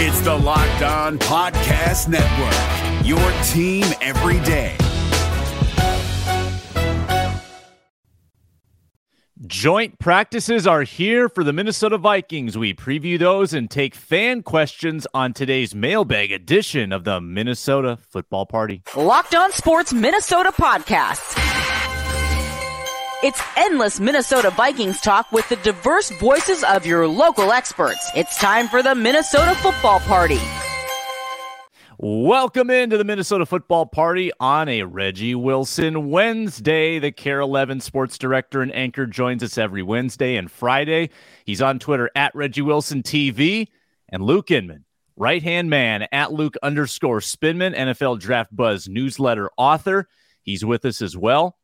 [0.00, 4.76] It's the Locked On Podcast Network, your team every day.
[9.44, 12.56] Joint practices are here for the Minnesota Vikings.
[12.56, 18.46] We preview those and take fan questions on today's mailbag edition of the Minnesota Football
[18.46, 18.82] Party.
[18.94, 21.57] Locked On Sports Minnesota Podcasts.
[23.20, 28.08] It's endless Minnesota Vikings talk with the diverse voices of your local experts.
[28.14, 30.38] It's time for the Minnesota Football Party.
[31.98, 37.00] Welcome into the Minnesota Football Party on a Reggie Wilson Wednesday.
[37.00, 41.10] The KARE 11 sports director and anchor joins us every Wednesday and Friday.
[41.44, 43.66] He's on Twitter at Reggie Wilson TV
[44.08, 44.84] and Luke Inman,
[45.16, 50.08] right hand man at Luke underscore Spinman, NFL Draft Buzz newsletter author.
[50.44, 51.56] He's with us as well.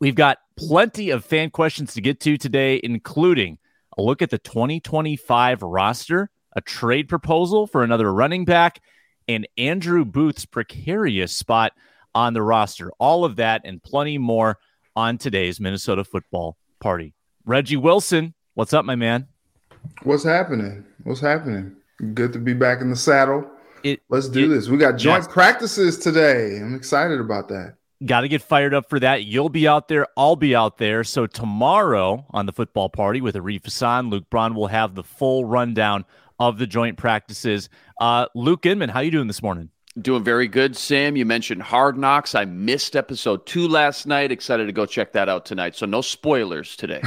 [0.00, 3.58] We've got plenty of fan questions to get to today, including
[3.96, 8.80] a look at the 2025 roster, a trade proposal for another running back
[9.28, 11.72] and Andrew Booth's precarious spot
[12.14, 12.92] on the roster.
[12.98, 14.58] All of that and plenty more
[14.94, 17.14] on today's Minnesota football party.
[17.44, 19.28] Reggie Wilson, what's up, my man?
[20.02, 20.84] What's happening?
[21.04, 21.76] What's happening?
[22.14, 23.48] Good to be back in the saddle.
[23.82, 24.68] It, Let's do it, this.
[24.68, 25.32] We got joint yes.
[25.32, 26.58] practices today.
[26.58, 27.76] I'm excited about that.
[28.04, 29.24] Got to get fired up for that.
[29.24, 30.06] You'll be out there.
[30.18, 31.02] I'll be out there.
[31.02, 35.46] So tomorrow on the football party with Arif Hasan, Luke Braun will have the full
[35.46, 36.04] rundown
[36.38, 37.70] of the joint practices.
[37.98, 39.70] Uh, Luke Inman, how you doing this morning?
[39.98, 41.16] Doing very good, Sam.
[41.16, 42.34] You mentioned Hard Knocks.
[42.34, 44.30] I missed episode two last night.
[44.30, 45.74] Excited to go check that out tonight.
[45.74, 47.00] So no spoilers today.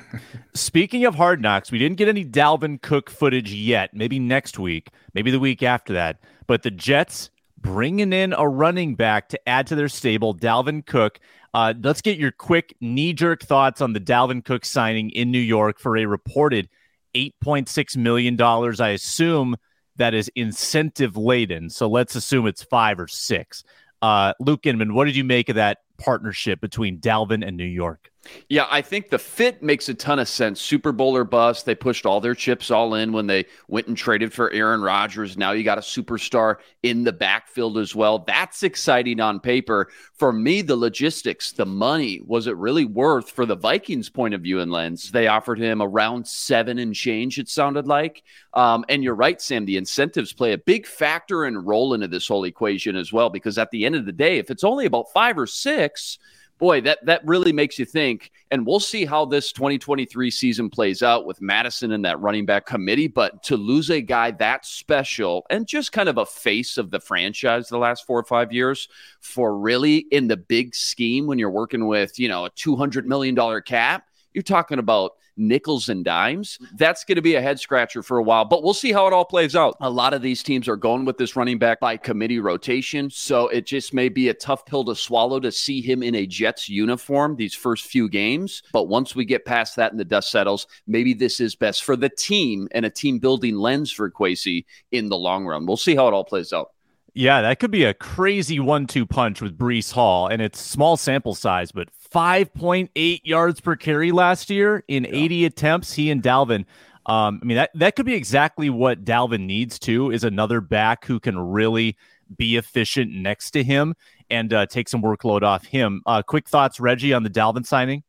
[0.54, 3.92] Speaking of Hard Knocks, we didn't get any Dalvin Cook footage yet.
[3.92, 6.18] Maybe next week, maybe the week after that.
[6.46, 7.28] But the Jets
[7.60, 11.20] bringing in a running back to add to their stable, Dalvin Cook.
[11.52, 15.40] Uh, let's get your quick knee jerk thoughts on the Dalvin Cook signing in New
[15.40, 16.68] York for a reported
[17.14, 18.40] $8.6 million.
[18.40, 19.56] I assume
[19.96, 21.70] that is incentive laden.
[21.70, 23.64] So let's assume it's five or six.
[24.00, 28.09] Uh, Luke Inman, what did you make of that partnership between Dalvin and New York?
[28.50, 30.60] Yeah, I think the fit makes a ton of sense.
[30.60, 31.64] Super Bowl or bust.
[31.64, 35.38] They pushed all their chips all in when they went and traded for Aaron Rodgers.
[35.38, 38.18] Now you got a superstar in the backfield as well.
[38.18, 39.88] That's exciting on paper.
[40.14, 44.42] For me, the logistics, the money, was it really worth for the Vikings' point of
[44.42, 45.10] view and lens?
[45.10, 48.22] They offered him around seven and change, it sounded like.
[48.52, 52.28] Um, and you're right, Sam, the incentives play a big factor and role into this
[52.28, 55.10] whole equation as well, because at the end of the day, if it's only about
[55.12, 56.18] five or six,
[56.60, 58.30] boy, that that really makes you think.
[58.50, 62.66] And we'll see how this 2023 season plays out with Mattison and that running back
[62.66, 63.08] committee.
[63.08, 67.00] But to lose a guy that special and just kind of a face of the
[67.00, 68.88] franchise the last four or five years
[69.20, 73.62] for really in the big scheme when you're working with, you know, a $200 million
[73.62, 76.58] cap, you're talking about nickels and dimes.
[76.76, 79.12] That's going to be a head scratcher for a while, but we'll see how it
[79.12, 79.76] all plays out.
[79.80, 83.48] A lot of these teams are going with this running back by committee rotation, so
[83.48, 86.68] it just may be a tough pill to swallow to see him in a Jets
[86.68, 88.62] uniform these first few games.
[88.72, 91.96] But once we get past that and the dust settles, maybe this is best for
[91.96, 95.66] the team and a team building lens for Kwesi in the long run.
[95.66, 96.70] We'll see how it all plays out.
[97.12, 101.34] Yeah, that could be a crazy one-two punch with Breece Hall, and it's small sample
[101.34, 105.10] size, but 5.8 yards per carry last year in yeah.
[105.12, 105.92] 80 attempts.
[105.92, 106.64] He and Dalvin.
[107.06, 111.04] Um, I mean, that, that could be exactly what Dalvin needs too, is another back
[111.04, 111.96] who can really
[112.36, 113.94] be efficient next to him
[114.28, 116.02] and uh, take some workload off him.
[116.06, 118.02] Uh, quick thoughts, Reggie, on the Dalvin signing?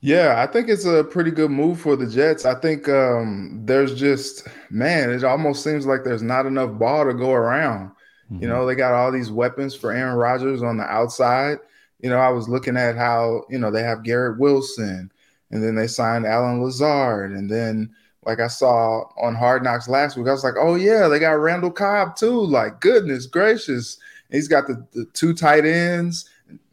[0.00, 2.46] Yeah, I think it's a pretty good move for the Jets.
[2.46, 7.12] I think um, there's just, man, it almost seems like there's not enough ball to
[7.12, 7.90] go around.
[8.30, 8.42] Mm-hmm.
[8.42, 11.58] You know, they got all these weapons for Aaron Rodgers on the outside
[12.00, 15.10] you know, I was looking at how, you know, they have Garrett Wilson
[15.50, 17.32] and then they signed Allen Lazard.
[17.32, 17.90] And then,
[18.24, 21.32] like I saw on Hard Knocks last week, I was like, oh, yeah, they got
[21.32, 22.40] Randall Cobb too.
[22.40, 23.98] Like, goodness gracious.
[24.30, 26.28] He's got the, the two tight ends,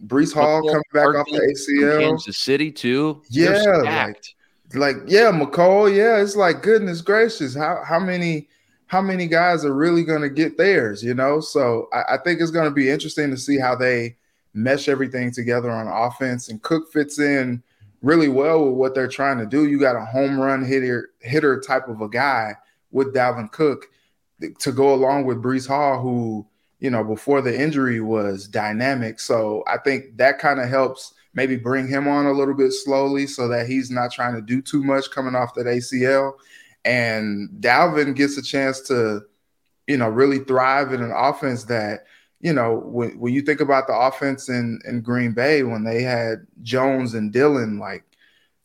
[0.05, 1.99] Breece Hall coming back off the ACL.
[1.99, 3.23] Kansas City too.
[3.29, 3.61] Yeah.
[3.83, 4.35] Like,
[4.73, 5.95] like, yeah, Mecole.
[5.95, 6.21] Yeah.
[6.21, 7.55] It's like, goodness gracious.
[7.55, 8.49] How, how many,
[8.87, 11.39] how many guys are really going to get theirs, you know?
[11.39, 14.17] So I, I think it's going to be interesting to see how they,
[14.55, 16.49] mesh everything together on offense.
[16.49, 17.61] And Cook fits in
[18.02, 19.67] really well with what they're trying to do.
[19.67, 22.55] You got a home run hitter hitter type of a guy
[22.91, 23.87] with Dalvin Cook
[24.59, 26.47] to go along with Breece Hall, who
[26.79, 29.19] you know before the injury was dynamic.
[29.19, 33.28] So I think that kind of helps maybe bring him on a little bit slowly
[33.28, 36.34] so that he's not trying to do too much coming off that ACL.
[36.85, 39.22] And Dalvin gets a chance to,
[39.87, 42.05] you know, really thrive in an offense that
[42.45, 46.03] you know, when, when you think about the offense in, in Green Bay, when they
[46.03, 48.03] had Jones and Dillon, like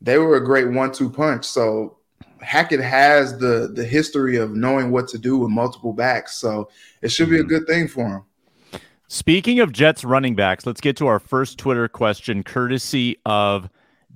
[0.02, 1.46] they were a great one two punch.
[1.46, 1.96] So
[2.42, 6.68] Hackett has the the history of knowing what to do with multiple backs, so
[7.00, 7.48] it should be a mm-hmm.
[7.48, 8.80] good thing for him.
[9.08, 13.70] Speaking of Jets running backs, let's get to our first Twitter question, courtesy of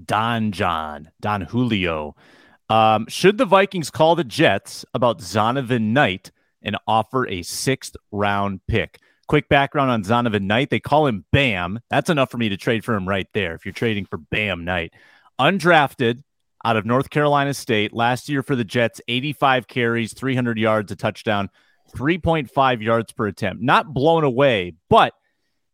[0.05, 2.14] Don John, Don Julio.
[2.69, 8.61] Um, should the Vikings call the Jets about Zonovan Knight and offer a sixth round
[8.66, 9.00] pick?
[9.26, 10.71] Quick background on Zonovan Knight.
[10.71, 11.81] They call him Bam.
[11.91, 13.55] That's enough for me to trade for him right there.
[13.55, 14.93] If you're trading for Bam Knight,
[15.41, 16.23] undrafted
[16.65, 20.97] out of North Carolina State last year for the Jets, 85 carries, 300 yards, a
[20.97, 21.50] touchdown.
[21.94, 23.62] 3.5 yards per attempt.
[23.62, 25.15] Not blown away, but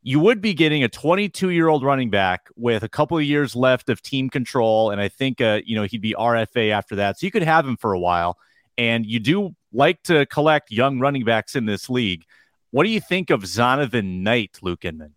[0.03, 3.55] you would be getting a 22 year old running back with a couple of years
[3.55, 4.91] left of team control.
[4.91, 7.19] And I think, uh, you know, he'd be RFA after that.
[7.19, 8.39] So you could have him for a while.
[8.79, 12.25] And you do like to collect young running backs in this league.
[12.73, 15.15] What do you think of Zonovan Knight, Luke Inman?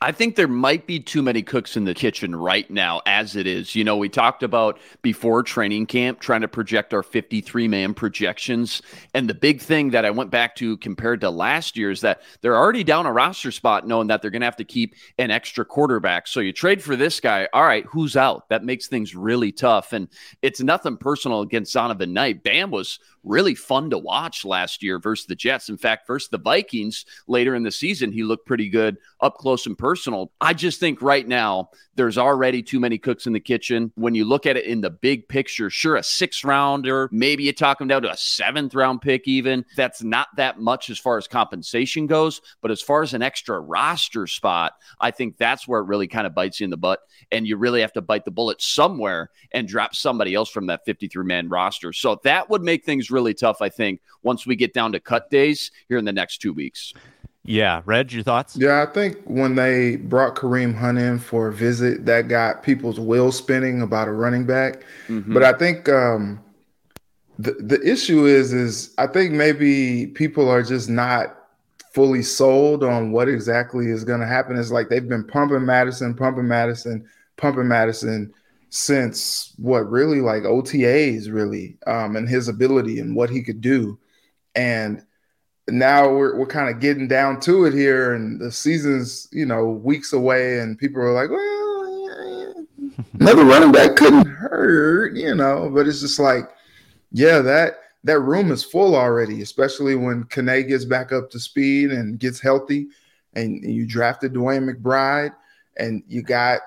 [0.00, 3.46] I think there might be too many cooks in the kitchen right now, as it
[3.46, 3.74] is.
[3.74, 8.82] You know, we talked about before training camp trying to project our 53 man projections.
[9.14, 12.22] And the big thing that I went back to compared to last year is that
[12.40, 15.30] they're already down a roster spot, knowing that they're going to have to keep an
[15.30, 16.26] extra quarterback.
[16.26, 17.48] So you trade for this guy.
[17.52, 18.48] All right, who's out?
[18.48, 19.92] That makes things really tough.
[19.92, 20.08] And
[20.42, 22.42] it's nothing personal against Zonovan Knight.
[22.42, 25.68] Bam was really fun to watch last year versus the Jets.
[25.68, 29.66] In fact, versus the Vikings later in the season, he looked pretty good up close
[29.66, 30.32] and personal.
[30.40, 33.92] I just think right now there's already too many cooks in the kitchen.
[33.96, 37.52] When you look at it in the big picture, sure, a six rounder, maybe you
[37.52, 39.64] talk him down to a seventh round pick, even.
[39.76, 42.40] That's not that much as far as compensation goes.
[42.60, 46.26] But as far as an extra roster spot, I think that's where it really kind
[46.26, 47.00] of bites you in the butt.
[47.30, 50.84] And you really have to bite the bullet somewhere and drop somebody else from that
[50.84, 51.92] 53 man roster.
[51.92, 55.30] So that would make things really tough, I think, once we get down to cut
[55.30, 56.92] days here in the next two weeks.
[57.44, 58.56] Yeah, Reg, your thoughts?
[58.56, 63.00] Yeah, I think when they brought Kareem Hunt in for a visit, that got people's
[63.00, 64.84] wheels spinning about a running back.
[65.08, 65.34] Mm-hmm.
[65.34, 66.40] But I think um,
[67.38, 71.36] the the issue is is I think maybe people are just not
[71.92, 74.56] fully sold on what exactly is going to happen.
[74.56, 77.04] It's like they've been pumping Mattison, pumping Mattison,
[77.36, 78.32] pumping Mattison
[78.74, 83.98] since what really like OTAs really, um, and his ability and what he could do,
[84.54, 85.04] and
[85.68, 89.66] now we're we're kind of getting down to it here, and the season's you know
[89.66, 92.66] weeks away, and people are like, well,
[93.20, 95.70] another running back couldn't hurt, you know.
[95.72, 96.48] But it's just like,
[97.12, 97.74] yeah, that
[98.04, 102.40] that room is full already, especially when Kane gets back up to speed and gets
[102.40, 102.88] healthy,
[103.34, 105.34] and, you drafted DeWayne McBride,
[105.76, 106.60] and you got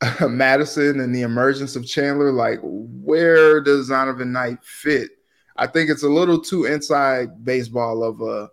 [0.28, 2.32] Mattison and the emergence of Chandler.
[2.32, 5.10] Like, where does Zonovan Knight fit?
[5.56, 8.50] I think it's a little too inside baseball of a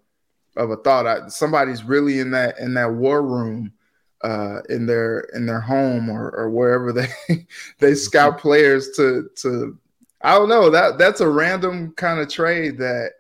[0.58, 1.08] of a thought.
[1.08, 3.72] I, somebody's really in that in that war room
[4.24, 7.08] uh, in their in their home or, or wherever they
[7.80, 8.42] they scout mm-hmm.
[8.42, 9.78] players to to
[10.22, 13.12] I don't know that that's a random kind of trade that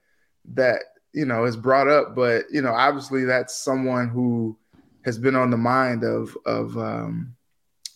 [0.53, 0.81] that
[1.13, 4.57] you know is brought up, but you know obviously that's someone who
[5.05, 7.36] has been on the mind of of um,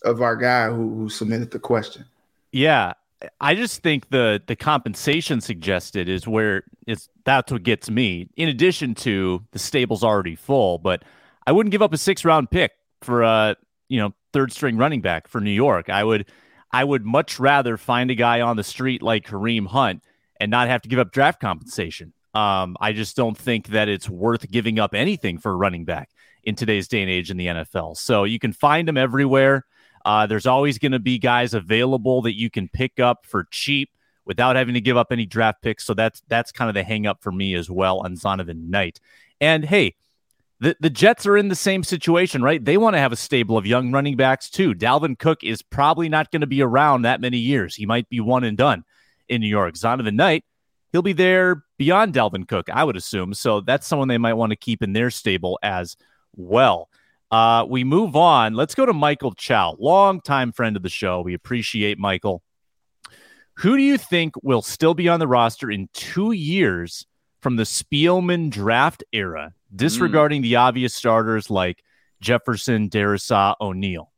[0.04, 2.04] of our guy who, who submitted the question.
[2.50, 2.94] Yeah,
[3.40, 8.28] I just think the the compensation suggested is where it's that's what gets me.
[8.36, 11.04] In addition to the stable's already full, but
[11.46, 13.56] I wouldn't give up a six round pick for a
[13.88, 15.88] you know third string running back for New York.
[15.88, 16.30] I would
[16.72, 20.02] I would much rather find a guy on the street like Kareem Hunt
[20.40, 22.12] and not have to give up draft compensation.
[22.34, 26.08] Um, I just don't think that it's worth giving up anything for a running back
[26.42, 27.96] in today's day and age in the NFL.
[27.96, 29.66] So you can find them everywhere.
[30.04, 33.90] Uh, there's always going to be guys available that you can pick up for cheap
[34.24, 35.84] without having to give up any draft picks.
[35.84, 39.00] So that's that's kind of the hang up for me as well on Zonovan Knight.
[39.40, 39.96] And hey,
[40.60, 42.64] the, the Jets are in the same situation, right?
[42.64, 44.74] They want to have a stable of young running backs too.
[44.74, 47.74] Dalvin Cook is probably not going to be around that many years.
[47.74, 48.84] He might be one and done
[49.28, 49.74] in New York.
[49.74, 50.44] Zonovan Knight,
[50.92, 53.34] he'll be there beyond Dalvin Cook, I would assume.
[53.34, 55.96] So that's someone they might want to keep in their stable as
[56.36, 56.88] well.
[57.32, 58.52] Uh, we move on.
[58.52, 61.22] Let's go to Michael Chow, longtime friend of the show.
[61.22, 62.42] We appreciate Michael.
[63.54, 67.06] Who do you think will still be on the roster in two years
[67.40, 70.44] from the Spielman draft era, disregarding mm.
[70.44, 71.82] the obvious starters like
[72.20, 74.12] Jefferson, Darrisaw, O'Neill?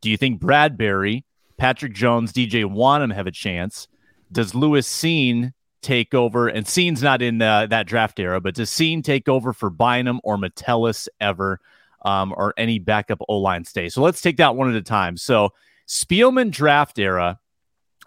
[0.00, 1.26] Do you think Bradbury,
[1.58, 3.88] Patrick Jones, DJ Wonnum have a chance?
[4.32, 5.52] Does Lewis Cine
[5.82, 6.48] take over?
[6.48, 10.20] And Cine's not in the, that draft era, but does Cine take over for Bynum
[10.24, 11.60] or Metellus ever?
[12.04, 13.88] Um, or any backup O line stay.
[13.88, 15.16] So let's take that one at a time.
[15.16, 15.50] So
[15.88, 17.38] Spielman draft era,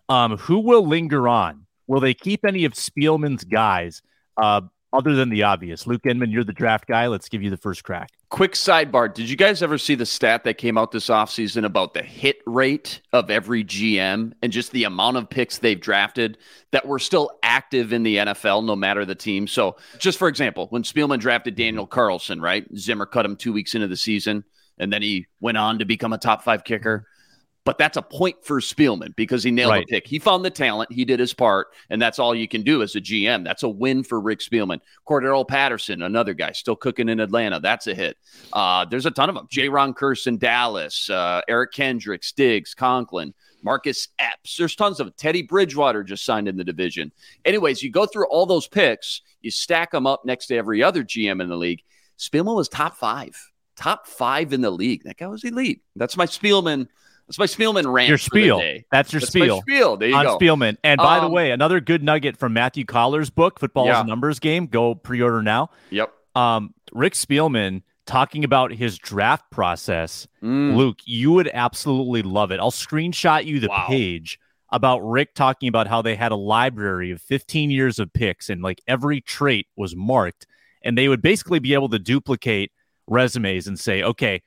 [0.09, 1.65] um, who will linger on?
[1.87, 4.01] Will they keep any of Spielman's guys
[4.37, 4.61] uh,
[4.97, 5.85] other than the obvious.
[5.85, 7.05] Luke Inman, you're the draft guy.
[7.05, 8.09] Let's give you the first crack.
[8.29, 9.13] Quick sidebar.
[9.13, 12.39] Did you guys ever see the stat that came out this offseason about the hit
[12.47, 16.39] rate of every GM and just the amount of picks they've drafted
[16.71, 19.45] that were still active in the NFL, no matter the team?
[19.45, 22.65] So, just for example, when Spielman drafted Daniel Carlson, right?
[22.75, 24.43] Zimmer cut him two weeks into the season,
[24.79, 27.05] and then he went on to become a top five kicker
[27.67, 29.85] but that's a point for Spielman because he nailed right.
[29.85, 30.07] the pick.
[30.07, 32.95] He found the talent, he did his part, and that's all you can do as
[32.95, 33.43] a GM.
[33.43, 34.79] That's a win for Rick Spielman.
[35.05, 37.59] Cordarrelle Patterson, another guy still cooking in Atlanta.
[37.59, 38.15] That's a hit.
[38.53, 39.47] Uh, there's a ton of them.
[39.51, 43.33] Jayron Kearse in Dallas, uh, Eric Kendricks, Diggs, Conklin.
[43.63, 44.55] Marcus Epps.
[44.55, 45.13] There's tons of them.
[45.17, 47.11] Teddy Bridgewater just signed in the division.
[47.43, 51.03] Anyways, you go through all those picks, you stack them up next to every other
[51.03, 51.81] GM in the league.
[52.17, 53.35] Spielman was top five,
[53.75, 55.03] top five in the league.
[55.03, 55.81] That guy was elite.
[55.97, 56.87] That's my Spielman
[57.27, 58.09] that's my Spielman rant.
[58.09, 58.59] Your spiel.
[58.91, 59.61] That's your That's spiel.
[59.61, 59.97] spiel.
[59.97, 60.37] There you on go.
[60.37, 60.77] Spielman.
[60.83, 64.03] And by Um, the way, another good nugget from Matthew Coller's book, Football is a
[64.05, 64.67] Numbers Game.
[64.67, 65.69] Go pre-order now.
[65.89, 66.13] Yep.
[66.35, 70.27] Um, Rick Spielman talking about his draft process.
[70.41, 70.75] Mm.
[70.77, 72.59] Luke, you would absolutely love it.
[72.59, 73.85] I'll screenshot you the Wow.
[73.87, 74.39] page
[74.71, 78.61] about Rick talking about how they had a library of 15 years of picks and
[78.61, 80.45] like every trait was marked.
[80.81, 82.71] And they would basically be able to duplicate
[83.07, 84.41] resumes and say, okay,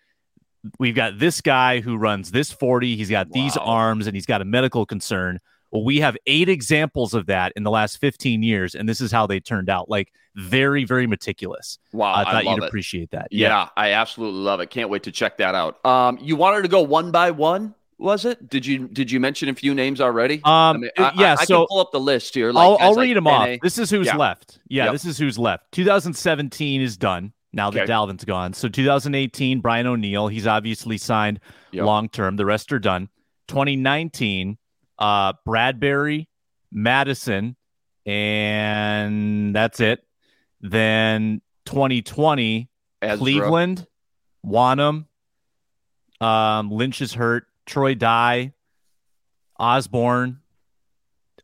[0.78, 4.42] we've got this guy who runs this 40, he's got these arms, and he's got
[4.42, 5.38] a medical concern.
[5.70, 9.12] Well, we have eight examples of that in the last 15 years, and this is
[9.12, 9.88] how they turned out.
[9.88, 11.78] Like very, very meticulous.
[11.92, 12.12] Wow.
[12.12, 12.68] I I, thought love you'd it.
[12.68, 13.28] appreciate that.
[13.30, 13.68] Yeah.
[13.76, 14.70] I absolutely love it.
[14.70, 15.84] Can't wait to check that out.
[15.86, 18.48] Um, you wanted to go one by one, was it?
[18.48, 20.36] Did you did you mention a few names already?
[20.44, 22.50] Um, I mean, I- yeah, I, I so can pull up the list here.
[22.50, 23.48] Like I'll, I'll like read them off.
[23.62, 24.16] This is who's Yeah.
[24.16, 24.58] left.
[24.68, 24.92] Yeah, Yep.
[24.94, 25.70] this is who's left.
[25.72, 27.92] 2017 is done now that Okay.
[27.92, 28.52] Dalvin's gone.
[28.52, 31.40] So 2018, Brian O'Neill, he's obviously signed
[31.72, 31.84] Yep.
[31.84, 32.36] long term.
[32.36, 33.08] The rest are done.
[33.48, 34.56] 2019,
[34.98, 36.28] uh, Bradbury,
[36.72, 37.56] Mattison,
[38.06, 40.04] and that's it.
[40.60, 42.68] Then 2020,
[43.02, 43.18] Ezra.
[43.18, 43.86] Cleveland,
[44.46, 45.06] Wonnum,
[46.20, 48.52] um, Lynch is hurt, Troy Dye,
[49.58, 50.40] Osborne,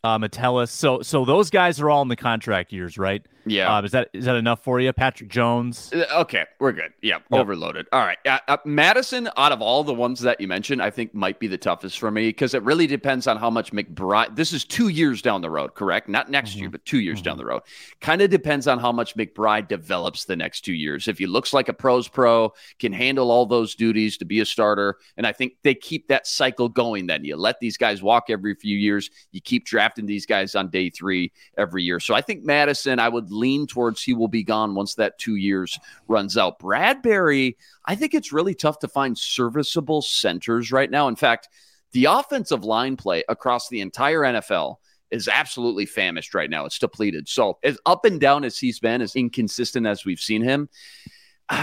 [0.04, 0.70] uh, Metellus.
[0.70, 3.24] So so those guys are all in the contract years, right?
[3.46, 3.76] Yeah.
[3.76, 4.92] Um, is that is that enough for you?
[4.92, 5.92] Patrick Jones.
[5.94, 6.92] Uh, Okay, we're good.
[7.02, 7.40] Yeah, Yep.
[7.40, 7.86] overloaded.
[7.92, 8.18] All right.
[8.26, 11.46] Uh, uh, Mattison, out of all the ones that you mentioned, I think might be
[11.46, 14.34] the toughest for me because it really depends on how much McBride.
[14.36, 16.08] This is two years down the road, correct?
[16.08, 17.62] Not next year, but two years down the road.
[18.00, 21.06] Kind of depends on how much McBride develops the next two years.
[21.08, 24.44] If he looks like a pros pro, can handle all those duties to be a
[24.46, 27.06] starter, and I think they keep that cycle going.
[27.06, 29.10] Then you let these guys walk every few years.
[29.32, 32.00] You keep drafting these guys on day three every year.
[32.00, 35.36] So I think Mattison, I would lean towards he will be gone once that two
[35.36, 35.78] years
[36.08, 36.58] runs out.
[36.58, 41.08] Bradbury, I think it's really tough to find serviceable centers right now.
[41.08, 41.48] In fact,
[41.92, 44.76] the offensive line play across the entire NFL
[45.10, 46.64] is absolutely famished right now.
[46.64, 47.28] It's depleted.
[47.28, 50.68] So, as up and down as he's been, as inconsistent as we've seen him,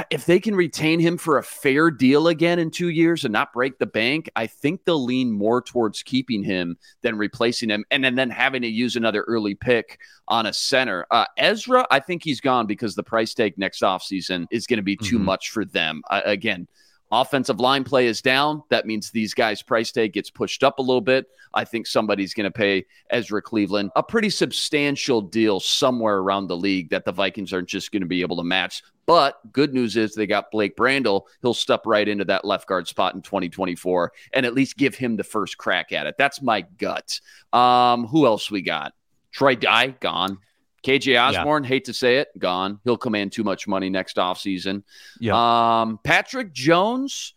[0.10, 3.52] if they can retain him for a fair deal again in two years and not
[3.52, 8.04] break the bank, I think they'll lean more towards keeping him than replacing him and
[8.04, 10.00] then, then having to use another early pick
[10.30, 11.06] on a center.
[11.12, 14.84] Uh, Ezra, I think he's gone because the price tag next offseason is going to
[14.84, 15.24] be too Mhm.
[15.26, 16.02] much for them.
[16.10, 16.68] Uh, again,
[17.12, 18.64] offensive line play is down.
[18.70, 21.26] That means these guys' price tag gets pushed up a little bit.
[21.54, 26.58] I think somebody's going to pay Ezra Cleveland a pretty substantial deal somewhere around the
[26.58, 28.82] league that the Vikings aren't just going to be able to match.
[29.06, 31.24] But good news is they got Blake Brandel.
[31.42, 35.18] He'll step right into that left guard spot in 2024 and at least give him
[35.18, 36.16] the first crack at it.
[36.18, 37.20] That's my gut.
[37.52, 38.94] Um, who else we got?
[39.32, 40.38] Troy Dye, gone.
[40.84, 42.80] KJ Osborne, hate to say it, gone.
[42.84, 44.84] He'll command too much money next offseason.
[45.20, 45.82] Yeah.
[45.82, 47.34] Um, Patrick Jones,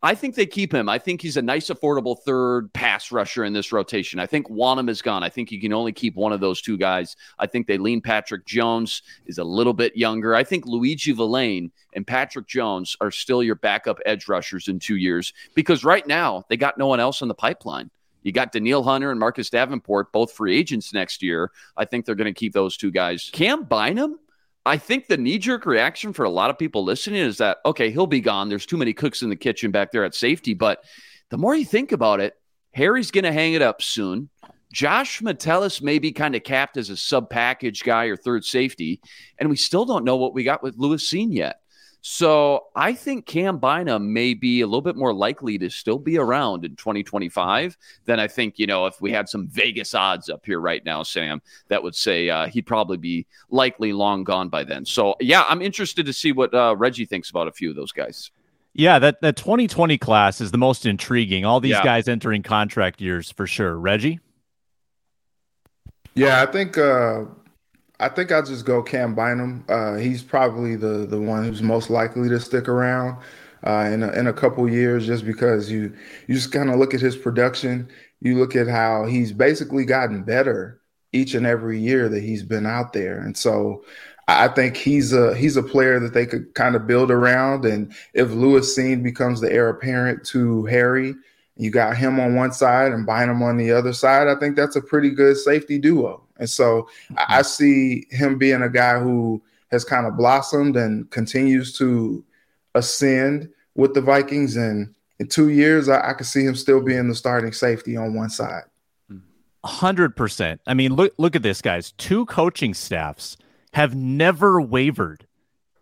[0.00, 0.88] I think they keep him.
[0.88, 4.20] I think he's a nice, affordable third pass rusher in this rotation.
[4.20, 5.24] I think Wonnum is gone.
[5.24, 7.16] I think you can only keep one of those two guys.
[7.40, 10.36] I think they lean Patrick Jones is a little bit younger.
[10.36, 14.96] I think Luiji Vilain and Patrick Jones are still your backup edge rushers in two
[14.96, 17.90] years because right now they got no one else in the pipeline.
[18.22, 21.50] You got Danielle Hunter and Marcus Davenport, both free agents next year.
[21.76, 23.30] I think they're going to keep those two guys.
[23.32, 24.18] Cam Bynum,
[24.68, 27.90] I think the knee jerk reaction for a lot of people listening is that, okay,
[27.90, 28.50] he'll be gone.
[28.50, 30.52] There's too many cooks in the kitchen back there at safety.
[30.52, 30.84] But
[31.30, 32.34] the more you think about it,
[32.72, 34.28] Harry's going to hang it up soon.
[34.70, 39.00] Josh Metellus may be kind of capped as a sub package guy or third safety.
[39.38, 41.60] And we still don't know what we got with Lewis Cine yet.
[42.00, 46.16] So I think Cam Bynum may be a little bit more likely to still be
[46.16, 50.46] around in 2025 than I think, you know, if we had some Vegas odds up
[50.46, 54.62] here right now, Sam, that would say uh, he'd probably be likely long gone by
[54.64, 54.84] then.
[54.84, 57.92] So, yeah, I'm interested to see what uh, Reggie thinks about a few of those
[57.92, 58.30] guys.
[58.74, 61.44] Yeah, that, that 2020 class is the most intriguing.
[61.44, 61.82] All these Yeah.
[61.82, 63.76] guys entering contract years for sure.
[63.76, 64.20] Reggie?
[66.14, 67.24] Yeah, I think uh
[68.00, 69.64] I think I'll just go Cam Bynum.
[69.68, 73.20] Uh, he's probably the the one who's most likely to stick around
[73.66, 75.92] uh, in a, in a couple years, just because you
[76.28, 77.88] you just kind of look at his production.
[78.20, 80.80] You look at how he's basically gotten better
[81.12, 83.84] each and every year that he's been out there, and so
[84.28, 87.64] I think he's a he's a player that they could kind of build around.
[87.64, 91.14] And if Lewis Cine becomes the heir apparent to Harry,
[91.56, 94.28] you got him on one side and Bynum on the other side.
[94.28, 96.22] I think that's a pretty good safety duo.
[96.38, 97.14] And so mm-hmm.
[97.28, 102.24] I see him being a guy who has kind of blossomed and continues to
[102.74, 104.56] ascend with the Vikings.
[104.56, 108.14] And in two years, I, I could see him still being the starting safety on
[108.14, 108.64] one side.
[109.64, 110.60] Hundred percent.
[110.68, 111.92] I mean, look look at this, guys.
[111.92, 113.36] Two coaching staffs
[113.74, 115.26] have never wavered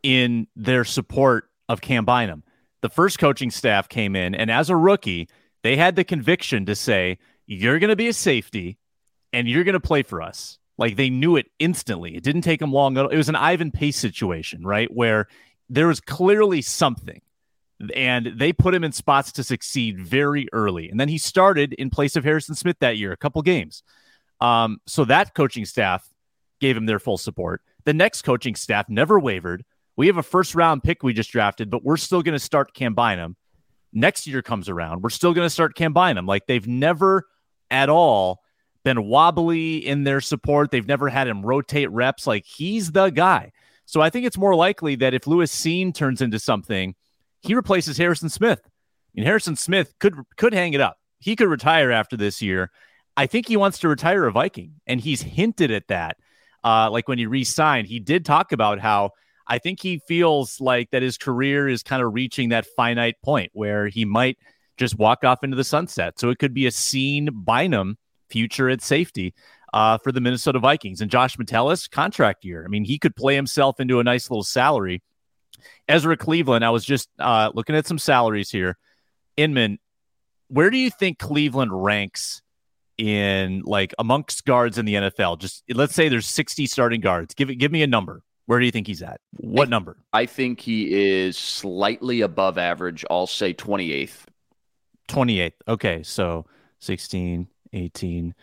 [0.03, 2.43] in their support of Cam Bynum.
[2.81, 5.29] The first coaching staff came in, and as a rookie,
[5.63, 8.79] they had the conviction to say, You're going to be a safety
[9.37, 10.59] and you're going to play for us.
[10.79, 12.17] Like they knew it instantly.
[12.17, 12.97] It didn't take them long.
[12.97, 14.93] It was an Ivan Pace situation, right?
[14.93, 15.29] Where
[15.69, 17.21] there was clearly something
[17.95, 20.89] and they put him in spots to succeed very early.
[20.89, 23.83] And then he started in place of Harrison Smith that year, a couple games.
[24.41, 26.09] Um, so that coaching staff
[26.59, 27.61] gave him their full support.
[27.85, 29.65] The next coaching staff never wavered.
[29.97, 32.73] We have a first round pick we just drafted, but we're still going to start
[32.75, 33.37] Cam Bynum
[33.93, 36.27] next year comes around, we're still going to start Cam Bynum.
[36.27, 37.27] Like they've never
[37.71, 38.43] at all
[38.87, 40.71] been wobbly in their support.
[40.71, 42.25] They've never had him rotate reps.
[42.25, 43.51] Like he's the guy.
[43.85, 46.95] So I think it's more likely that if Lewis Cine turns into something,
[47.43, 48.61] he replaces Harrison Smith.
[48.65, 48.71] I
[49.13, 50.99] mean, Harrison Smith could could hang it up.
[51.19, 52.71] He could retire after this year.
[53.17, 56.17] I think he wants to retire a Viking, and he's hinted at that.
[56.63, 59.11] Uh, like when he re-signed, he did talk about how
[59.49, 63.51] I think he feels like that his career is kind of reaching that finite point
[63.53, 64.39] where he might
[64.77, 66.21] just walk off into the sunset.
[66.21, 67.97] So it could be a Cine Bynum
[68.29, 69.35] future at safety
[69.73, 71.01] uh, for the Minnesota Vikings.
[71.01, 72.65] And Josh Metellus, contract year.
[72.65, 75.03] I mean, he could play himself into a nice little salary.
[75.89, 78.77] Ezra Cleveland, I was just uh, looking at some salaries here.
[79.37, 79.79] Inman,
[80.49, 82.43] where do you think Cleveland ranks
[82.99, 85.39] in like amongst guards in the NFL?
[85.39, 87.35] Just let's say there's 60 starting guards.
[87.35, 88.23] Give it, give me a number.
[88.47, 89.21] Where do you think he's at?
[89.33, 89.97] What I, number?
[90.13, 93.05] I think he is slightly above average.
[93.11, 94.25] I'll say 28th.
[95.09, 95.53] 28th.
[95.69, 96.03] Okay.
[96.05, 96.47] So
[96.79, 98.35] 16, 18,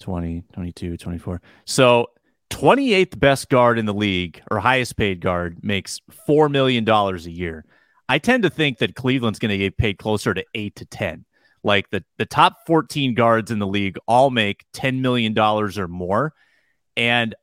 [0.00, 1.42] 20, 22, 24.
[1.64, 2.06] So
[2.50, 7.64] 28th best guard in the league or highest paid guard makes $4 million a year.
[8.08, 11.24] I tend to think that Cleveland's going to get paid closer to 8 to 10.
[11.62, 16.32] Like the, the top 14 guards in the league all make $10 million or more.
[16.96, 17.34] And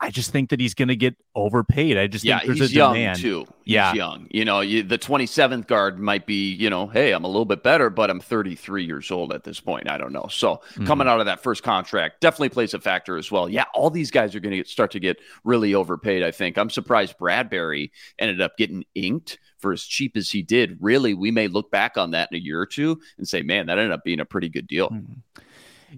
[0.00, 1.98] I just think that he's going to get overpaid.
[1.98, 3.18] I just yeah, think there's he's a young demand.
[3.18, 3.46] too.
[3.64, 4.26] He's yeah, young.
[4.30, 7.62] You know, you, the 27th guard might be, you know, hey, I'm a little bit
[7.62, 9.90] better, but I'm 33 years old at this point.
[9.90, 10.26] I don't know.
[10.30, 10.86] So mm-hmm.
[10.86, 13.48] coming out of that first contract definitely plays a factor as well.
[13.48, 16.22] Yeah, all these guys are going to start to get really overpaid.
[16.22, 16.58] I think.
[16.58, 20.78] I'm surprised Bradbury ended up getting inked for as cheap as he did.
[20.80, 23.66] Really, we may look back on that in a year or two and say, man,
[23.66, 24.88] that ended up being a pretty good deal.
[24.88, 25.42] Mm-hmm.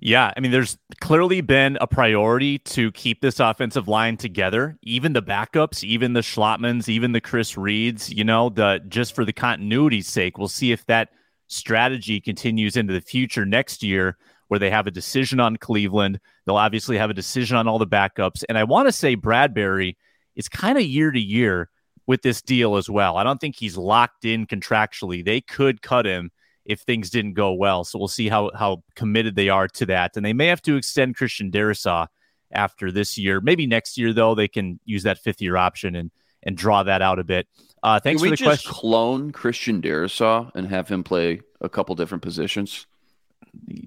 [0.00, 4.78] Yeah, I mean, there's clearly been a priority to keep this offensive line together.
[4.82, 8.10] Even the backups, even the Schlottmanns, even the Chris Reeds.
[8.10, 11.10] You know, the just for the continuity's sake, we'll see if that
[11.48, 14.16] strategy continues into the future next year,
[14.48, 16.20] where they have a decision on Cleveland.
[16.46, 19.98] They'll obviously have a decision on all the backups, and I want to say Bradbury
[20.36, 21.68] is kind of year to year
[22.06, 23.16] with this deal as well.
[23.16, 25.24] I don't think he's locked in contractually.
[25.24, 26.30] They could cut him
[26.64, 27.84] if things didn't go well.
[27.84, 30.16] So we'll see how how committed they are to that.
[30.16, 32.06] And they may have to extend Christian Darrisaw
[32.50, 33.40] after this year.
[33.40, 36.10] Maybe next year though they can use that fifth year option and
[36.42, 37.46] and draw that out a bit.
[37.82, 38.72] Uh, thanks can for the just question.
[38.72, 42.86] Clone Christian Darrisaw and have him play a couple different positions.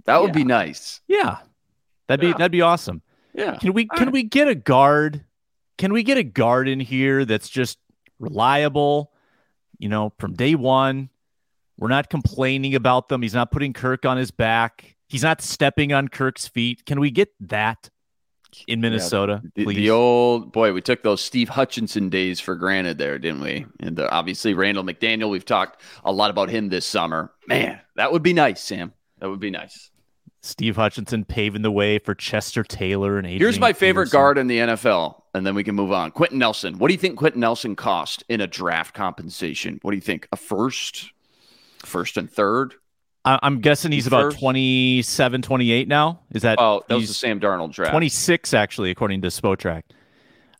[0.06, 0.34] That would yeah.
[0.34, 1.02] be nice.
[1.08, 1.38] Yeah,
[2.08, 2.34] that'd be Yeah.
[2.34, 3.02] that'd be awesome.
[3.34, 3.58] Yeah.
[3.58, 5.24] Can we can we get a guard?
[5.78, 7.78] Can we get a guard in here that's just
[8.20, 9.12] reliable?
[9.78, 11.10] You know, from day one,
[11.78, 13.22] we're not complaining about them.
[13.22, 14.96] He's not putting Kirk on his back.
[15.08, 16.86] He's not stepping on Kirk's feet.
[16.86, 17.90] Can we get that
[18.68, 19.76] in Minnesota, The, please?
[19.76, 23.66] the old boy, we took those Steve Hutchinson days for granted there, didn't we?
[23.82, 27.34] And uh, obviously Randall McDaniel, we've talked a lot about him this summer.
[27.48, 28.94] Man, that would be nice, Sam.
[29.20, 29.92] That would be nice.
[30.42, 34.18] Steve Hutchinson paving the way for Chester Taylor and Adrian Here's my favorite Peterson.
[34.20, 36.12] guard in the NFL, and then we can move on.
[36.12, 36.78] Quenton Nelson.
[36.78, 39.80] What do you think Quenton Nelson cost in a draft compensation?
[39.82, 40.28] What do you think?
[40.32, 41.12] A first,
[41.86, 42.76] first and third?
[43.24, 44.40] I- I'm guessing he's about First?
[44.40, 46.20] 27, 28 now.
[46.32, 46.60] Is that?
[46.60, 47.92] Oh, that was the Sam Darnold draft.
[47.92, 49.84] 26 actually, according to Spotrac.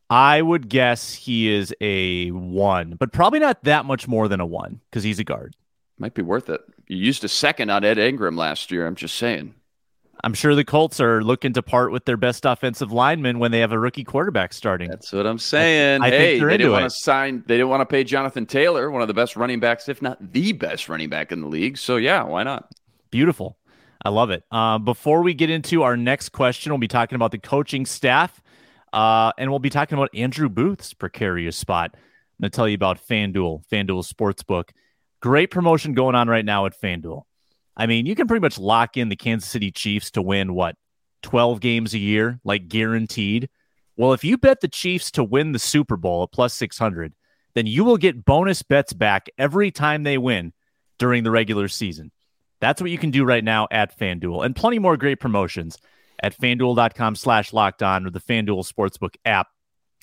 [0.10, 4.46] I would guess he is a one, but probably not that much more than a
[4.46, 5.56] one because he's a guard.
[5.98, 6.62] Might be worth it.
[6.88, 8.86] You used a second on Ed Ingram last year.
[8.86, 9.56] I'm just saying.
[10.24, 13.60] I'm sure the Colts are looking to part with their best offensive lineman when they
[13.60, 14.90] have a rookie quarterback starting.
[14.90, 16.02] That's what I'm saying.
[16.02, 17.44] I, I hey, they didn't want to sign.
[17.46, 20.32] They didn't want to pay Jonathan Taylor, one of the best running backs, if not
[20.32, 21.78] the best running back in the league.
[21.78, 22.72] So yeah, why not?
[23.12, 23.58] Beautiful.
[24.04, 24.44] I love it.
[24.52, 28.42] Uh, before we get into our next question, we'll be talking about the coaching staff,
[28.94, 31.92] uh, and we'll be talking about Andrew Booth's precarious spot.
[31.94, 34.70] I'm going to tell you about FanDuel, FanDuel Sportsbook.
[35.22, 37.24] Great promotion going on right now at FanDuel.
[37.78, 40.76] I mean, you can pretty much lock in the Kansas City Chiefs to win what
[41.24, 43.50] 12 games a year, like guaranteed.
[43.98, 47.14] Well, if you bet the Chiefs to win the Super Bowl at plus 600,
[47.54, 50.54] then you will get bonus bets back every time they win
[51.00, 52.12] during the regular season.
[52.62, 55.78] That's what you can do right now at FanDuel and plenty more great promotions
[56.22, 59.48] at fanduel.com slash locked on or the FanDuel Sportsbook app.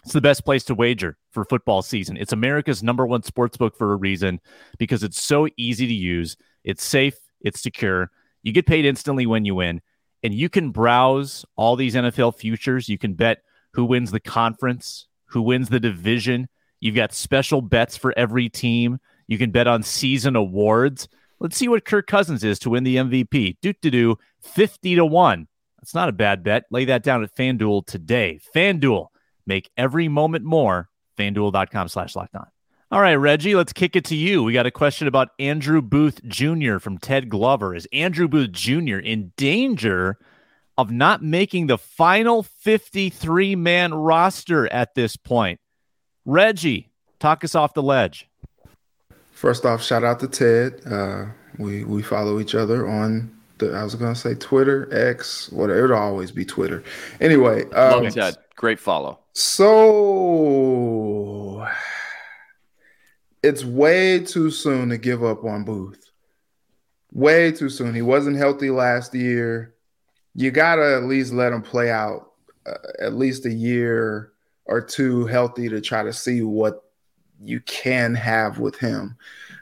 [0.05, 2.17] It's the best place to wager for football season.
[2.17, 4.41] It's America's number one sportsbook for a reason
[4.77, 6.37] because it's so easy to use.
[6.65, 8.11] It's safe, it's secure.
[8.43, 9.81] You get paid instantly when you win,
[10.23, 12.89] and you can browse all these NFL futures.
[12.89, 16.49] You can bet who wins the conference, who wins the division.
[16.81, 18.99] You've got special bets for every team.
[19.29, 21.09] You can bet on season awards.
[21.41, 23.57] Let's see what Kirk Cousins is to win the MVP.
[23.61, 25.49] Do to do 50 to 1.
[25.81, 26.65] That's not a bad bet.
[26.71, 28.39] Lay that down at FanDuel today.
[28.55, 29.09] FanDuel.
[29.47, 30.89] Make every moment more.
[31.19, 32.47] FanDuel.com slash locked on.
[32.93, 34.43] All right, Reggie, let's kick it to you.
[34.43, 36.77] We got a question about Andrew Booth Jr.
[36.77, 37.75] from Ted Glover.
[37.75, 38.99] Is Andrew Booth Jr.
[38.99, 40.19] in danger
[40.77, 45.59] of not making the final 53 man roster at this point?
[46.27, 48.29] Reggie, talk us off the ledge.
[49.31, 50.83] First off, shout out to Ted.
[50.85, 55.85] Uh, we we follow each other on the I was gonna say Twitter, X, whatever.
[55.85, 56.85] It'll always be Twitter.
[57.23, 58.37] Anyway, um, love Ted.
[58.55, 59.19] Great follow.
[59.33, 60.72] So
[63.43, 66.11] it's way too soon to give up on Booth.
[67.13, 67.95] Way too soon.
[67.95, 69.75] He wasn't healthy last year.
[70.35, 72.33] You got to at least let him play out
[72.65, 74.33] uh, at least a year
[74.65, 76.85] or two healthy to try to see what
[77.41, 79.17] you can have with him.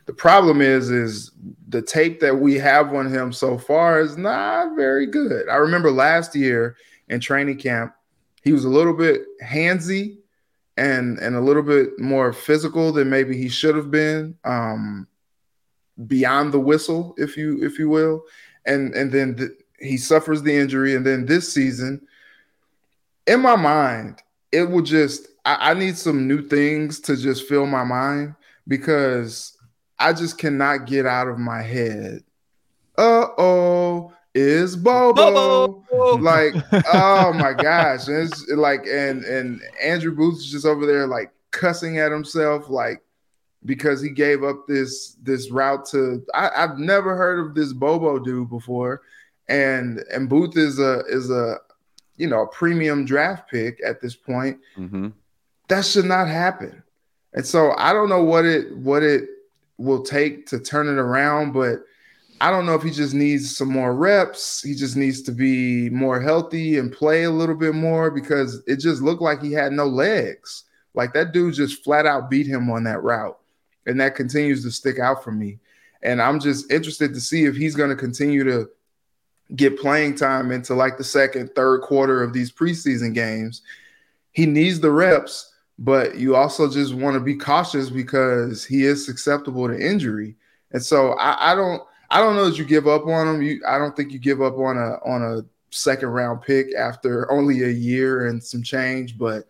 [0.06, 1.32] The problem is is
[1.68, 5.48] the tape that we have on him so far is not very good.
[5.48, 6.76] I remember last year
[7.08, 7.94] in training camp,
[8.42, 10.19] he was a little bit handsy
[10.80, 15.06] and and a little bit more physical than maybe he should have been um,
[16.06, 18.22] beyond the whistle if you if you will.
[18.64, 20.94] And and then the, he suffers the injury.
[20.96, 22.00] And then this season
[23.26, 27.66] in my mind it will just I, I need some new things to just fill
[27.66, 28.34] my mind
[28.66, 29.56] because
[29.98, 32.24] I just cannot get out of my head.
[32.96, 33.79] Uh oh,
[34.34, 35.84] is Bobo.
[35.90, 36.16] Bobo.
[36.16, 36.54] Like,
[36.92, 38.08] oh my gosh.
[38.08, 42.68] And it's like, and and Andrew Booth is just over there like cussing at himself,
[42.68, 43.02] like
[43.64, 48.18] because he gave up this this route to I, I've never heard of this Bobo
[48.18, 49.02] dude before.
[49.48, 51.58] And and Booth is a is a
[52.16, 54.58] you know a premium draft pick at this point.
[54.76, 55.08] Mm-hmm.
[55.68, 56.82] That should not happen.
[57.32, 59.28] And so I don't know what it what it
[59.76, 61.84] will take to turn it around, but
[62.40, 64.62] I don't know if he just needs some more reps.
[64.62, 68.76] He just needs to be more healthy and play a little bit more because it
[68.76, 70.64] just looked like he had no legs.
[70.94, 73.38] Like that dude just flat out beat him on that route.
[73.86, 75.58] And that continues to stick out for me.
[76.02, 78.70] And I'm just interested to see if he's going to continue to
[79.54, 83.62] get playing time into like the second, third quarter of these preseason games.
[84.32, 89.04] He needs the reps, but you also just want to be cautious because he is
[89.04, 90.36] susceptible to injury.
[90.72, 93.42] And so I, I don't I don't know that you give up on him.
[93.42, 97.30] You, I don't think you give up on a on a second round pick after
[97.30, 99.46] only a year and some change, but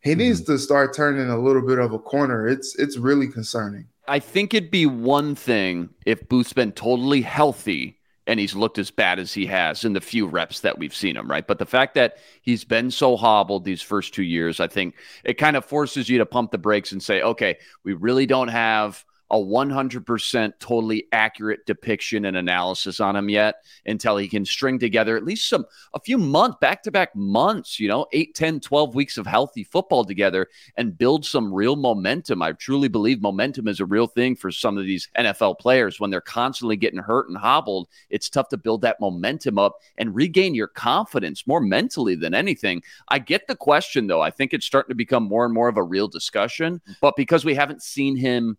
[0.00, 0.18] he mm-hmm.
[0.18, 2.46] needs to start turning a little bit of a corner.
[2.46, 3.86] It's it's really concerning.
[4.06, 8.90] I think it'd be one thing if Booth's been totally healthy and he's looked as
[8.90, 11.46] bad as he has in the few reps that we've seen him, right?
[11.46, 15.34] But the fact that he's been so hobbled these first two years, I think it
[15.34, 19.04] kind of forces you to pump the brakes and say, okay, we really don't have
[19.30, 23.56] a 100% totally accurate depiction and analysis on him yet
[23.86, 27.80] until he can string together at least some a few months back to back months
[27.80, 32.42] you know 8 10 12 weeks of healthy football together and build some real momentum.
[32.42, 35.98] I truly believe momentum is a real thing for some of these nfl players.
[35.98, 40.14] When they're constantly getting hurt and hobbled it's tough to build that momentum up and
[40.14, 42.82] regain your confidence more mentally than anything.
[43.08, 44.20] I get the question though.
[44.20, 47.44] I think it's starting to become more and more of a real discussion but because
[47.44, 48.56] we haven't seen him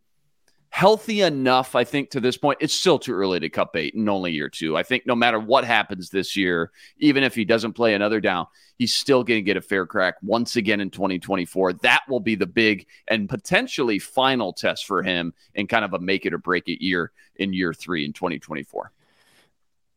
[0.75, 2.57] healthy enough, I think, to this point.
[2.59, 4.75] It's still too early to cut bait in only year two.
[4.75, 8.47] I think no matter what happens this year, even if he doesn't play another down,
[8.77, 11.71] he's still going to get a fair crack once again in 2024.
[11.75, 15.99] That will be the big and potentially final test for him in kind of a
[15.99, 18.91] make it or break it year in year three in 2024.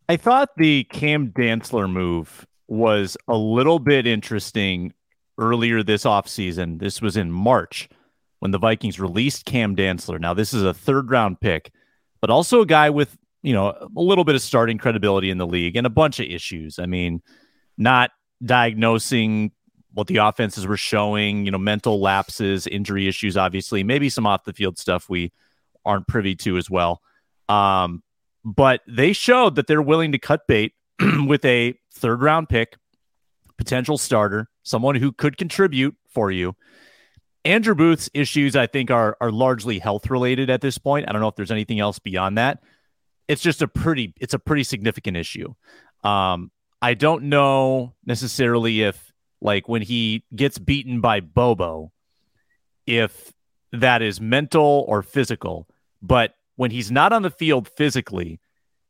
[0.08, 4.94] I thought the Cam Dantzler move was a little bit interesting
[5.38, 6.78] earlier this offseason.
[6.78, 7.88] This was in March
[8.40, 10.20] when the Vikings released Cam Dantzler.
[10.20, 11.72] Now, this is a third round pick,
[12.20, 15.46] but also a guy with, you know, a little bit of starting credibility in the
[15.46, 16.78] league and a bunch of issues.
[16.78, 17.22] I mean,
[17.76, 18.10] not
[18.44, 19.52] diagnosing
[19.92, 24.44] what the offenses were showing, you know, mental lapses, injury issues, obviously, maybe some off
[24.44, 25.32] the field stuff we
[25.84, 27.00] aren't privy to as well.
[27.48, 28.02] Um,
[28.44, 30.74] but they showed that they're willing to cut bait
[31.26, 32.76] with a third round pick,
[33.56, 36.54] potential starter, someone who could contribute for you.
[37.44, 41.08] Andrew Booth's issues, I think, are are largely health related at this point.
[41.08, 42.62] I don't know if there's anything else beyond that.
[43.26, 45.54] It's just a pretty it's a pretty significant issue.
[46.04, 51.92] Um, I don't know necessarily if like when he gets beaten by Bobo,
[52.86, 53.32] if
[53.72, 55.68] that is mental or physical,
[56.02, 58.40] but when he's not on the field physically,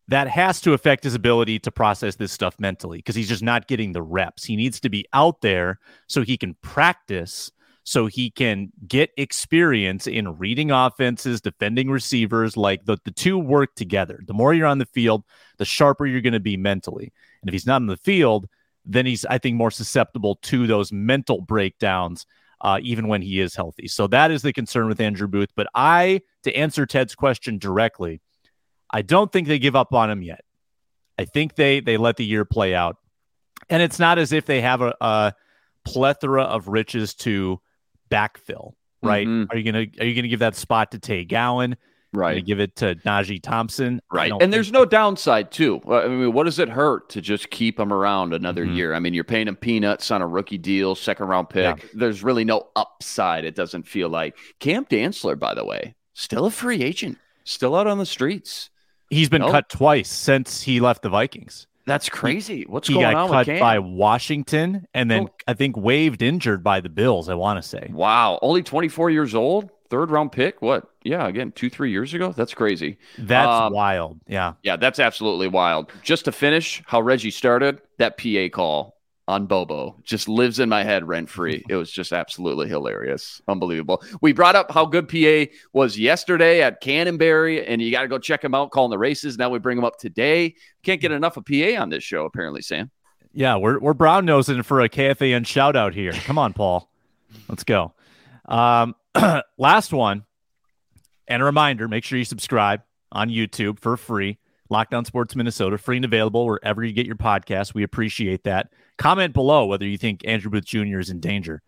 [0.09, 3.69] that has to affect his ability to process this stuff mentally because he's just not
[3.69, 4.45] getting the reps.
[4.45, 7.51] He needs to be out there so he can practice,
[7.89, 12.55] so he can get experience in reading offenses, defending receivers.
[12.55, 14.21] Like the, the two work together.
[14.27, 15.25] The more you're on the field,
[15.57, 17.15] the sharper you're going to be mentally.
[17.41, 18.47] And if he's not in the field,
[18.85, 22.27] then he's, I think, more susceptible to those mental breakdowns,
[22.61, 23.89] uh, even when he is healthy.
[23.89, 25.51] So that is the concern with Andrew Booth.
[25.57, 28.21] But I, to answer Ted's question directly,
[28.91, 30.45] I don't think they give up on him yet.
[31.19, 32.97] I think they they let the year play out,
[33.71, 35.35] and it's not as if they have a, a
[35.85, 37.61] plethora of riches to
[38.11, 38.73] backfill.
[39.03, 39.27] Right?
[39.27, 39.53] Mm-hmm.
[39.53, 41.77] Are you gonna Are you gonna give that spot to Tay Gowan?
[42.13, 42.45] Right.
[42.45, 44.01] give it to Najee Thompson.
[44.11, 44.33] Right.
[44.41, 45.81] And there's no downside, too.
[45.89, 48.77] I mean, what does it hurt to just keep him around another mm-hmm.
[48.77, 48.95] year?
[48.95, 51.83] I mean, you're paying him peanuts on a rookie deal, second round pick.
[51.83, 51.89] Yeah.
[51.95, 54.37] There's really no upside, it doesn't feel like.
[54.59, 58.71] Cam Dantzler, by the way, still a free agent, still out on the streets.
[59.11, 59.53] He's been nope.
[59.53, 61.67] cut twice since he left the Vikings.
[61.89, 62.65] That's crazy.
[62.69, 63.55] What's he going on with Cam?
[63.55, 65.35] He got cut by Washington and then oh.
[65.49, 67.91] I think waived injured by the Bills, I want to say.
[67.93, 68.39] Wow.
[68.43, 69.71] Only 24 years old?
[69.91, 70.61] third round pick.
[70.63, 70.91] What?
[71.03, 72.33] Yeah, again, two, three years ago.
[72.33, 72.99] That's crazy.
[73.19, 74.21] That's um, wild.
[74.27, 74.55] Yeah.
[74.63, 75.91] Yeah, that's absolutely wild.
[76.03, 78.98] Just to finish, how Reggie started that PA call
[79.29, 81.65] on Bobo just lives in my head rent free.
[81.69, 83.43] It was just absolutely hilarious.
[83.47, 84.03] Unbelievable.
[84.23, 88.19] We brought up how good PA was yesterday at Canterbury, and you got to go
[88.19, 89.37] check him out calling the races.
[89.37, 90.55] Now we bring him up today.
[90.83, 92.91] Can't get enough of PA on this show, apparently, Sam.
[93.35, 96.13] Yeah, we're, we're brown nosing for a KFAN shout out here.
[96.25, 96.91] Come on, Paul.
[97.49, 97.93] Let's go.
[98.47, 98.95] Um,
[99.59, 100.25] last one,
[101.27, 102.81] and a reminder make sure you subscribe
[103.13, 104.39] on YouTube for free.
[104.71, 107.75] Locked On Sports Minnesota, free and available wherever you get your podcast.
[107.75, 108.71] We appreciate that.
[108.99, 110.99] Comment below whether you think Andrew Booth Jr.
[110.99, 111.63] is in danger.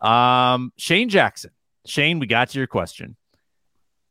[0.00, 1.50] Um, Shane Jackson.
[1.86, 3.16] Shane, we got to your question.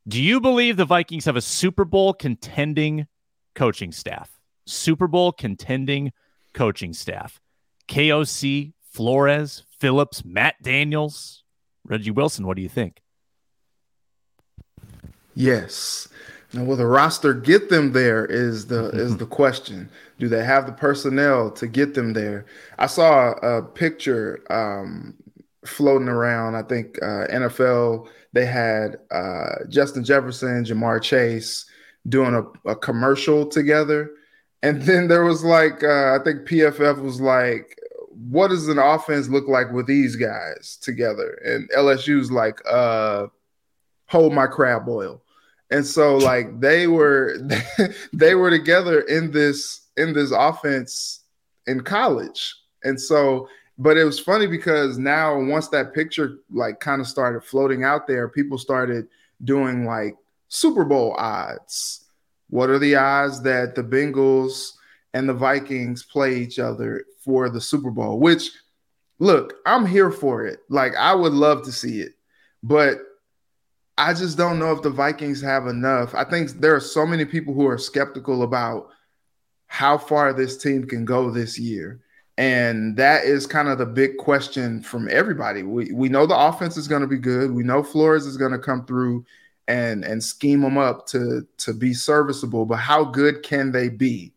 [0.08, 3.08] Do you believe the Vikings have a Super Bowl contending
[3.54, 4.40] coaching staff?
[4.66, 6.12] Super Bowl contending
[6.54, 7.40] coaching staff.
[7.88, 11.44] KOC, Flores, Phillips, Matt Daniels,
[11.86, 13.02] Reggie Wilson, what do you think?
[15.36, 16.08] Yes.
[16.54, 18.26] Now, will the roster get them there?
[18.26, 19.90] Is the is the question.
[20.20, 22.46] Do they have the personnel to get them there?
[22.78, 25.16] I saw a picture um,
[25.66, 26.56] floating around.
[26.56, 31.66] I think uh, NFL they had uh, Justin Jefferson, Ja'Marr Chase
[32.08, 34.10] doing a, a, commercial together,
[34.64, 37.78] and then there was like uh, I think PFF was like
[38.30, 41.34] what does an offense look like with these guys together?
[41.46, 43.28] And LSU's like, uh,
[44.08, 45.22] hold my crab boil.
[45.72, 47.38] And so like they were
[48.14, 51.22] they were together in this in this offense
[51.68, 52.56] in college.
[52.84, 57.44] And so but it was funny because now once that picture like kind of started
[57.44, 59.08] floating out there, people started
[59.44, 60.16] doing like
[60.50, 62.06] Super Bowl odds.
[62.50, 64.74] What are the odds that the Bengals
[65.14, 68.52] and the Vikings play each other for the Super Bowl, which
[69.20, 70.60] look, I'm here for it.
[70.70, 72.14] Like I would love to see it.
[72.62, 73.00] But
[74.02, 76.16] I just don't know if the Vikings have enough.
[76.16, 78.90] I think there are so many people who are skeptical about
[79.68, 82.02] how far this team can go this year.
[82.36, 85.62] And that is kind of the big question from everybody.
[85.62, 87.52] We we know the offense is going to be good.
[87.52, 89.24] We know Flores is going to come through
[89.68, 94.34] and and scheme them up to to be serviceable, but how good can they be?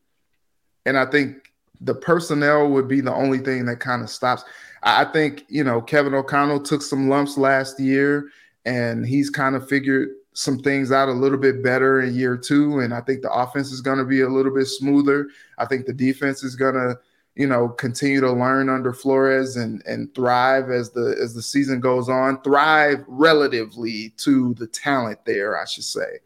[0.85, 4.45] And I think the personnel would be the only thing that kind of stops.
[4.83, 8.29] I think, you know, Kevin O'Connell took some lumps last year
[8.65, 12.81] and he's kind of figured some things out a little bit better in year two.
[12.81, 15.29] And I think the offense is going to be a little bit smoother.
[15.59, 16.99] I think the defense is going to,
[17.37, 21.81] you know, continue to learn under Flores and and thrive as the as the season
[21.81, 22.43] goes on.
[22.43, 26.19] Thrive relatively to the talent there, I should say.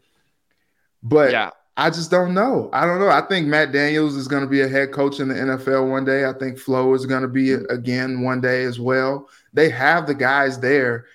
[1.03, 1.51] But yeah.
[1.77, 2.69] I just don't know.
[2.73, 3.09] I don't know.
[3.09, 6.03] I think Matt Daniels is going to be a head coach in the NFL one
[6.03, 6.25] day.
[6.25, 9.29] I think Flo is going to be again one day as well.
[9.53, 11.05] They have the guys there.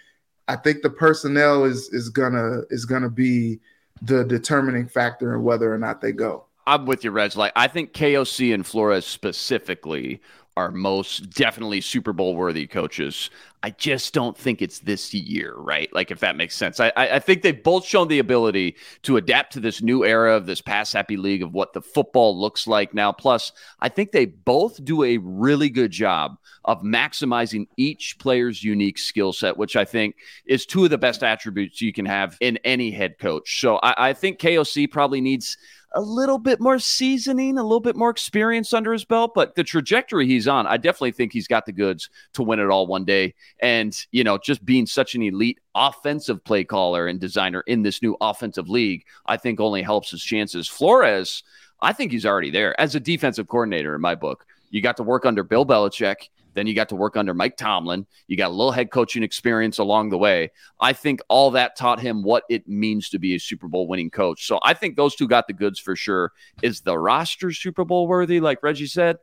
[0.49, 3.61] I think the personnel is is gonna is gonna be
[4.03, 6.45] the determining factor in whether or not they go.
[6.67, 7.37] I'm with you, Reg.
[7.37, 10.21] Like I think KOC and Flores specifically
[10.57, 13.31] are most definitely Super Bowl worthy coaches.
[13.65, 15.93] I just don't think it's this year, right?
[15.93, 16.79] Like, if that makes sense.
[16.81, 20.47] I, I think they've both shown the ability to adapt to this new era of
[20.47, 23.11] this pass happy league of what the football looks like now.
[23.11, 26.37] Plus, I think they both do a really good job
[26.67, 31.23] of maximizing each player's unique skill set, which I think is two of the best
[31.23, 33.61] attributes you can have in any head coach.
[33.61, 35.57] So I, I think KOC probably needs
[35.95, 39.65] a little bit more seasoning, a little bit more experience under his belt, but the
[39.65, 43.05] trajectory he's on, I definitely think he's got the goods to win it all one
[43.05, 43.35] day.
[43.61, 48.03] And, you know, just being such an elite offensive play caller and designer in this
[48.03, 50.69] new offensive league, I think only helps his chances.
[50.69, 51.43] Flores,
[51.81, 54.47] I think he's already there as a defensive coordinator in my book.
[54.71, 56.29] You got to work under Bill Belichick.
[56.55, 58.07] Then you got to work under Mike Tomlin.
[58.27, 60.51] You got a little head coaching experience along the way.
[60.81, 64.11] I think all that taught him what it means to be a Super Bowl winning
[64.11, 64.47] coach.
[64.47, 66.33] So I think those two got the goods for sure.
[66.63, 69.19] Is the roster Super Bowl worthy, like Reggie said?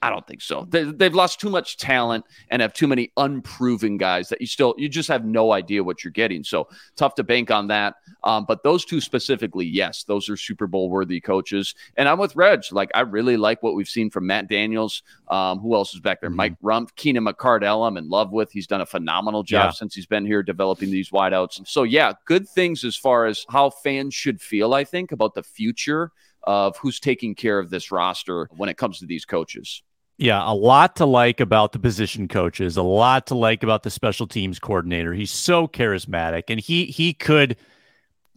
[0.00, 0.66] I don't think so.
[0.70, 4.74] They, have lost too much talent and have too many unproven guys that you still
[4.78, 6.44] you just have no idea what you're getting.
[6.44, 7.96] So tough to bank on that.
[8.22, 11.74] Um, but those two specifically, yes, those are Super Bowl worthy coaches.
[11.96, 12.60] And I'm with Reg.
[12.70, 15.02] Like I really like what we've seen from Matt Daniels.
[15.28, 16.30] Um, who else is back there?
[16.30, 16.36] Mm-hmm.
[16.36, 17.86] Mike Rumph, Keenan McCardell.
[17.86, 18.52] I'm in love with.
[18.52, 19.70] He's done a phenomenal job yeah.
[19.70, 21.66] since he's been here developing these wideouts.
[21.66, 24.74] So yeah, good things as far as how fans should feel.
[24.74, 26.12] I think about the future
[26.44, 29.82] of who's taking care of this roster when it comes to these coaches.
[30.18, 33.90] Yeah, a lot to like about the position coaches, a lot to like about the
[33.90, 35.14] special teams coordinator.
[35.14, 37.56] He's so charismatic and he he could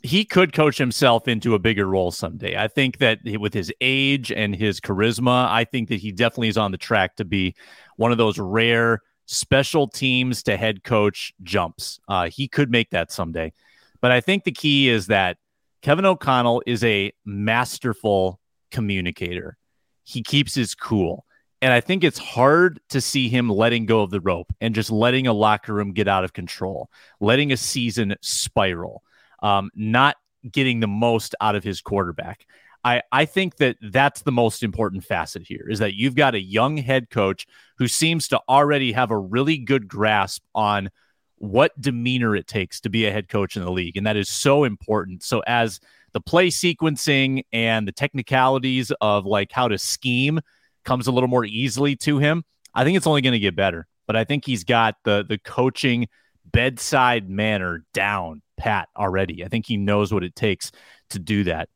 [0.04, 2.56] he could coach himself into a bigger role someday.
[2.56, 6.58] I think that with his age and his charisma, I think that he definitely is
[6.58, 7.56] on the track to be
[7.98, 12.00] one of those rare special teams to head coach jumps.
[12.08, 13.54] Uh, he could make that someday.
[14.02, 15.38] But I think the key is that
[15.82, 18.40] Kevin O'Connell is a masterful
[18.72, 19.58] communicator.
[20.04, 21.26] He keeps his cool.
[21.62, 24.90] And I think it's hard to see him letting go of the rope and just
[24.90, 29.04] letting a locker room get out of control, letting a season spiral,
[29.44, 30.16] um, not
[30.52, 32.48] getting the most out of his quarterback.
[32.84, 36.42] I, I think that that's the most important facet here is that you've got a
[36.42, 37.46] young head coach
[37.78, 40.90] who seems to already have a really good grasp on
[41.38, 43.98] what demeanor it takes to be a head coach in the league.
[43.98, 45.22] And that is so important.
[45.22, 45.80] So, as
[46.14, 50.40] the play sequencing and the technicalities of like how to scheme
[50.84, 53.88] comes a little more easily to him, I think it's only going to get better.
[54.08, 56.08] But I think he's got the the coaching
[56.46, 59.44] bedside manner down pat already.
[59.44, 60.72] I think he knows what it takes
[61.12, 61.70] to do that.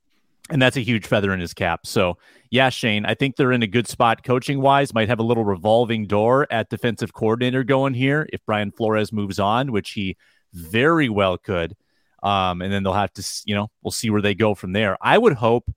[0.50, 1.88] And that's a huge feather in his cap.
[1.88, 2.18] So,
[2.52, 4.94] yeah, Shane, I think they're in a good spot coaching wise.
[4.94, 9.40] Might have a little revolving door at defensive coordinator going here if Brian Flores moves
[9.40, 10.18] on, which he
[10.54, 11.76] very well could.
[12.22, 14.98] Um, and then they'll have to, you know, we'll see where they go from there.
[15.02, 15.72] I would hope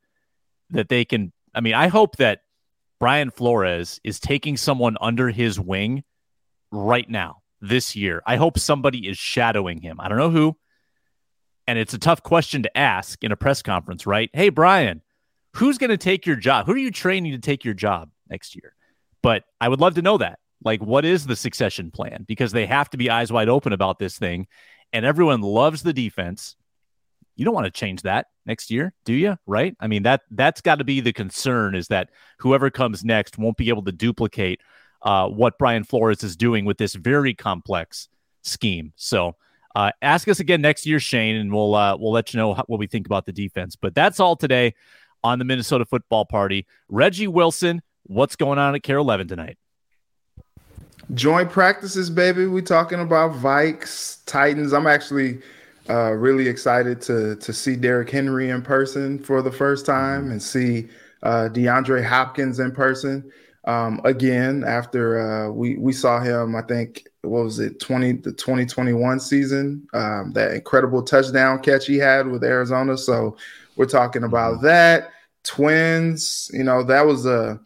[0.71, 1.33] that they can.
[1.55, 2.41] I mean, I hope that
[3.01, 6.05] Brian Flores is taking someone under his wing
[6.71, 8.23] right now this year.
[8.27, 10.01] I hope somebody is shadowing him.
[10.01, 10.57] I don't know who.
[11.67, 14.31] And it's a tough question to ask in a press conference, right?
[14.33, 15.03] Hey, Brian,
[15.55, 16.67] who's going to take your job?
[16.67, 18.75] Who are you training to take your job next year?
[19.23, 20.39] But I would love to know that.
[20.65, 22.25] Like, what is the succession plan?
[22.27, 24.47] Because they have to be eyes wide open about this thing.
[24.93, 26.57] And everyone loves the defense
[27.39, 29.39] you don't want to change that next year, do you?
[29.47, 29.77] Right?
[29.81, 33.57] I mean that that's got to be the concern is that whoever comes next won't
[33.57, 34.61] be able to duplicate
[35.03, 38.09] uh, what Brian Flores is doing with this very complex
[38.43, 38.93] scheme.
[38.97, 39.37] So
[39.77, 42.65] uh, ask us again next year, Shane, and we'll uh, we'll let you know how,
[42.67, 43.77] what we think about the defense.
[43.77, 44.75] But that's all today
[45.23, 46.67] on the Minnesota Football Party.
[46.89, 49.59] Reggie Wilson, what's going on at KARE 11 tonight?
[51.15, 52.47] Joint practices, baby.
[52.47, 54.73] We talking about Vikes, Titans.
[54.73, 55.41] I'm actually
[55.89, 60.43] uh, really excited to to see Derrick Henry in person for the first time and
[60.43, 60.89] see
[61.23, 63.31] uh, DeAndre Hopkins in person
[63.65, 66.55] um, again after uh, we we saw him.
[66.57, 71.61] I think what was it twenty the twenty twenty one season um, that incredible touchdown
[71.61, 72.97] catch he had with Arizona.
[72.97, 73.37] So
[73.77, 74.67] we're talking about mm-hmm.
[74.67, 75.13] that.
[75.45, 77.59] Twins, you know that was a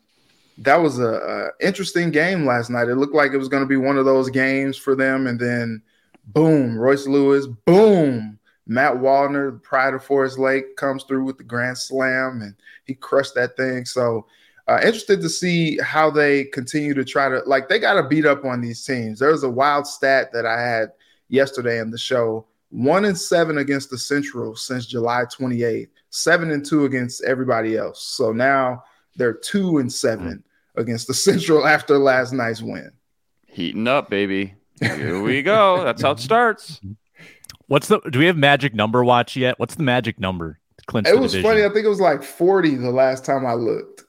[0.59, 2.89] that was a, a interesting game last night.
[2.89, 5.41] It looked like it was going to be one of those games for them, and
[5.41, 5.83] then
[6.27, 7.47] Boom, Royce Lewis.
[7.47, 12.55] Boom, Matt Wallner, pride of Forest Lake, comes through with the grand slam, and
[12.85, 13.85] he crushed that thing.
[13.85, 14.27] So,
[14.68, 18.27] uh, interested to see how they continue to try to like they got to beat
[18.27, 19.18] up on these teams.
[19.18, 20.93] There's a wild stat that I had
[21.29, 26.64] yesterday in the show one and seven against the Central since July 28th, seven and
[26.64, 28.03] two against everybody else.
[28.03, 28.83] So now
[29.14, 30.43] they're two and seven
[30.77, 32.91] against the Central after last night's win.
[33.47, 34.55] Heating up, baby.
[34.83, 35.85] Here we go.
[35.85, 36.80] That's how it starts.
[37.66, 38.01] What's the?
[38.01, 39.59] Do we have magic number watch yet?
[39.59, 40.59] What's the magic number?
[40.78, 41.51] to clinch It the was division?
[41.51, 41.64] funny.
[41.64, 44.05] I think it was like 40 the last time I looked.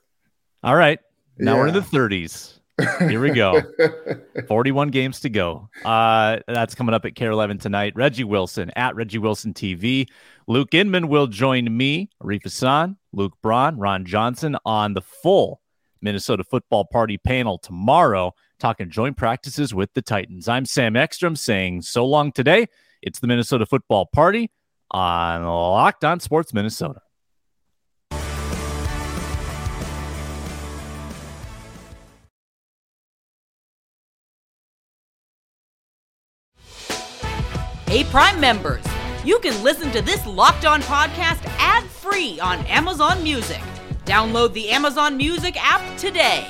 [0.64, 1.00] All right,
[1.38, 2.60] now we're in the 30s.
[3.08, 3.62] Here we go.
[4.48, 5.70] 41 games to go.
[5.86, 7.94] Uh, that's coming up at KARE 11 tonight.
[7.96, 10.08] Reggie Wilson at Reggie Wilson TV.
[10.48, 15.62] Luke Inman will join me, Arif Hasan, Luke Braun, Ron Johnson on the full
[16.02, 18.34] Minnesota football party panel tomorrow,
[18.64, 20.48] talking joint practices with the Titans.
[20.48, 22.68] I'm Sam Ekstrom saying so long today.
[23.02, 24.52] It's the Minnesota football party
[24.90, 27.02] on Locked On Sports Minnesota.
[37.86, 38.86] Hey, Prime members,
[39.26, 43.62] you can listen to this Locked On podcast ad free on Amazon Music.
[44.06, 46.48] Download the Amazon Music app today.